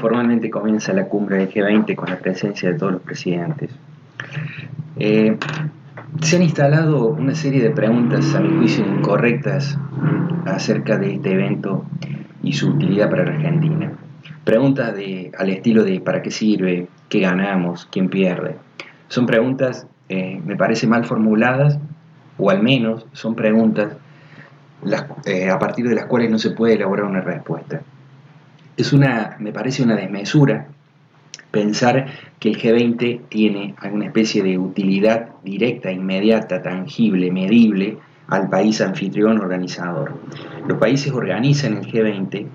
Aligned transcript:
Formalmente 0.00 0.50
comienza 0.50 0.92
la 0.92 1.06
cumbre 1.06 1.38
del 1.38 1.50
G20 1.50 1.94
con 1.94 2.08
la 2.10 2.18
presencia 2.18 2.70
de 2.70 2.78
todos 2.78 2.92
los 2.92 3.02
presidentes. 3.02 3.70
Eh, 4.96 5.36
se 6.22 6.36
han 6.36 6.42
instalado 6.42 7.08
una 7.08 7.34
serie 7.34 7.62
de 7.62 7.70
preguntas, 7.70 8.34
a 8.34 8.40
mi 8.40 8.56
juicio, 8.56 8.84
incorrectas 8.86 9.78
acerca 10.46 10.98
de 10.98 11.14
este 11.14 11.32
evento 11.32 11.84
y 12.42 12.52
su 12.52 12.70
utilidad 12.70 13.10
para 13.10 13.24
la 13.24 13.32
Argentina. 13.32 13.92
Preguntas 14.44 14.94
al 15.38 15.50
estilo 15.50 15.84
de 15.84 16.00
¿para 16.00 16.22
qué 16.22 16.30
sirve? 16.30 16.88
¿Qué 17.08 17.20
ganamos? 17.20 17.86
¿Quién 17.90 18.08
pierde? 18.08 18.56
Son 19.08 19.26
preguntas, 19.26 19.86
eh, 20.08 20.40
me 20.44 20.56
parece, 20.56 20.86
mal 20.86 21.04
formuladas, 21.04 21.78
o 22.38 22.50
al 22.50 22.62
menos 22.62 23.06
son 23.12 23.34
preguntas 23.34 23.96
eh, 25.24 25.50
a 25.50 25.58
partir 25.58 25.88
de 25.88 25.94
las 25.94 26.06
cuales 26.06 26.30
no 26.30 26.38
se 26.38 26.50
puede 26.50 26.74
elaborar 26.74 27.06
una 27.06 27.20
respuesta 27.20 27.82
es 28.78 28.92
una, 28.92 29.36
me 29.40 29.52
parece 29.52 29.82
una 29.82 29.96
desmesura 29.96 30.68
pensar 31.50 32.06
que 32.38 32.50
el 32.50 32.58
G20 32.58 33.28
tiene 33.28 33.74
alguna 33.78 34.06
especie 34.06 34.42
de 34.42 34.56
utilidad 34.56 35.30
directa, 35.42 35.90
inmediata, 35.90 36.62
tangible, 36.62 37.32
medible 37.32 37.98
al 38.28 38.48
país 38.48 38.80
anfitrión 38.80 39.38
organizador. 39.38 40.14
Los 40.68 40.78
países 40.78 41.12
organizan 41.12 41.78
el 41.78 41.86
G20 41.86 42.46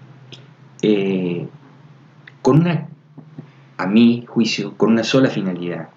eh, 0.81 1.48
con 2.41 2.62
una, 2.62 2.87
a 3.77 3.85
mi 3.85 4.23
juicio, 4.26 4.77
con 4.77 4.91
una 4.91 5.03
sola 5.03 5.29
finalidad, 5.29 5.90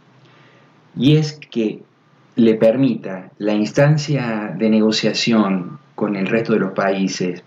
y 0.97 1.17
es 1.17 1.39
que 1.51 1.83
le 2.35 2.55
permita 2.55 3.31
la 3.39 3.55
instancia 3.55 4.53
de 4.59 4.71
negociación 4.71 5.79
con 5.95 6.17
el 6.17 6.27
resto 6.27 6.53
de 6.53 6.59
los 6.59 6.73
países 6.73 7.45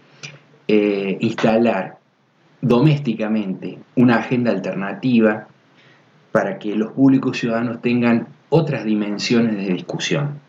eh, 0.68 1.18
instalar 1.20 1.98
domésticamente 2.62 3.80
una 3.95 4.18
agenda 4.18 4.52
alternativa 4.52 5.48
para 6.31 6.59
que 6.59 6.76
los 6.76 6.91
públicos 6.91 7.38
ciudadanos 7.38 7.82
tengan 7.82 8.27
otras 8.49 8.84
dimensiones 8.84 9.55
de 9.57 9.74
discusión. 9.74 10.40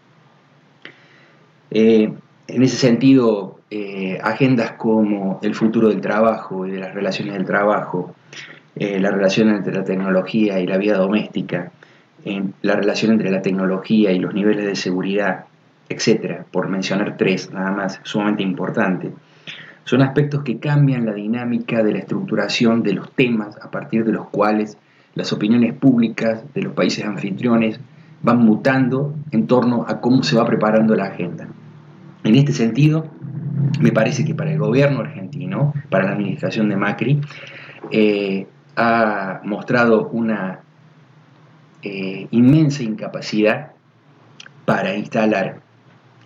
Eh, 1.70 2.12
en 2.48 2.62
ese 2.62 2.76
sentido, 2.76 3.60
eh, 3.70 4.18
agendas 4.22 4.72
como 4.72 5.38
el 5.42 5.54
futuro 5.54 5.88
del 5.88 6.00
trabajo 6.00 6.66
y 6.66 6.72
de 6.72 6.80
las 6.80 6.94
relaciones 6.94 7.34
del 7.34 7.44
trabajo, 7.44 8.14
eh, 8.74 8.98
la 8.98 9.10
relación 9.10 9.50
entre 9.50 9.72
la 9.72 9.84
tecnología 9.84 10.58
y 10.58 10.66
la 10.66 10.78
vida 10.78 10.96
doméstica, 10.96 11.72
la 12.60 12.76
relación 12.76 13.12
entre 13.12 13.30
la 13.30 13.40
tecnología 13.40 14.12
y 14.12 14.18
los 14.18 14.34
niveles 14.34 14.66
de 14.66 14.76
seguridad, 14.76 15.46
etcétera, 15.88 16.44
por 16.50 16.68
mencionar 16.68 17.16
tres 17.16 17.50
nada 17.50 17.70
más, 17.70 17.98
sumamente 18.02 18.42
importante 18.42 19.10
son 19.90 20.02
aspectos 20.02 20.44
que 20.44 20.60
cambian 20.60 21.04
la 21.04 21.14
dinámica 21.14 21.82
de 21.82 21.90
la 21.90 21.98
estructuración 21.98 22.84
de 22.84 22.92
los 22.92 23.10
temas 23.10 23.56
a 23.60 23.72
partir 23.72 24.04
de 24.04 24.12
los 24.12 24.28
cuales 24.28 24.78
las 25.16 25.32
opiniones 25.32 25.74
públicas 25.74 26.44
de 26.54 26.62
los 26.62 26.74
países 26.74 27.04
anfitriones 27.04 27.80
van 28.22 28.38
mutando 28.38 29.12
en 29.32 29.48
torno 29.48 29.84
a 29.88 30.00
cómo 30.00 30.22
se 30.22 30.36
va 30.36 30.46
preparando 30.46 30.94
la 30.94 31.06
agenda. 31.06 31.48
En 32.22 32.36
este 32.36 32.52
sentido, 32.52 33.08
me 33.80 33.90
parece 33.90 34.24
que 34.24 34.32
para 34.32 34.52
el 34.52 34.60
gobierno 34.60 35.00
argentino, 35.00 35.74
para 35.88 36.04
la 36.04 36.12
administración 36.12 36.68
de 36.68 36.76
Macri, 36.76 37.20
eh, 37.90 38.46
ha 38.76 39.40
mostrado 39.42 40.08
una 40.10 40.60
eh, 41.82 42.28
inmensa 42.30 42.84
incapacidad 42.84 43.72
para 44.64 44.94
instalar 44.94 45.62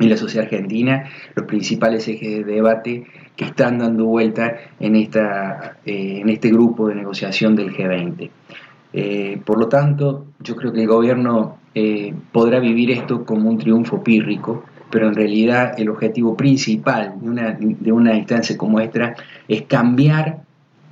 en 0.05 0.11
la 0.11 0.17
sociedad 0.17 0.45
argentina 0.45 1.05
los 1.35 1.47
principales 1.47 2.07
ejes 2.09 2.45
de 2.47 2.53
debate 2.53 3.05
que 3.37 3.45
están 3.47 3.79
dando 3.79 4.05
vuelta 4.05 4.55
en, 4.79 4.97
esta, 4.97 5.79
eh, 5.85 6.21
en 6.21 6.29
este 6.29 6.51
grupo 6.51 6.89
de 6.89 6.95
negociación 6.95 7.57
del 7.57 7.75
G20. 7.75 8.31
Eh, 8.93 9.41
por 9.45 9.59
lo 9.59 9.69
tanto, 9.69 10.27
yo 10.39 10.55
creo 10.55 10.73
que 10.73 10.83
el 10.83 10.87
gobierno 10.87 11.59
eh, 11.75 12.15
podrá 12.31 12.61
vivir 12.61 12.93
esto 12.93 13.25
como 13.25 13.51
un 13.51 13.59
triunfo 13.59 14.05
pírrico, 14.05 14.65
pero 14.91 15.09
en 15.09 15.15
realidad 15.15 15.75
el 15.79 15.89
objetivo 15.89 16.37
principal 16.37 17.15
de 17.21 17.29
una, 17.29 17.51
de 17.59 17.93
una 17.93 18.15
instancia 18.15 18.57
como 18.57 18.79
esta 18.79 19.17
es 19.49 19.63
cambiar 19.63 20.44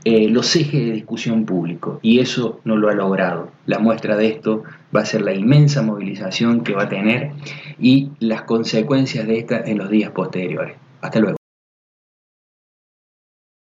los 0.04 0.56
ejes 0.56 0.86
de 0.86 0.92
discusión 0.92 1.44
público 1.44 2.00
y 2.02 2.20
eso 2.20 2.60
no 2.64 2.76
lo 2.76 2.88
ha 2.88 2.94
logrado. 2.94 3.50
La 3.66 3.78
muestra 3.78 4.16
de 4.16 4.28
esto 4.28 4.64
va 4.94 5.00
a 5.00 5.06
ser 5.06 5.22
la 5.22 5.34
inmensa 5.34 5.82
movilización 5.82 6.62
que 6.62 6.74
va 6.74 6.84
a 6.84 6.88
tener 6.88 7.30
y 7.78 8.10
las 8.18 8.42
consecuencias 8.42 9.26
de 9.26 9.38
esta 9.38 9.60
en 9.60 9.78
los 9.78 9.90
días 9.90 10.10
posteriores. 10.10 10.76
Hasta 11.00 11.20
luego. 11.20 11.41